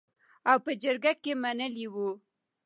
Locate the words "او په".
0.49-0.71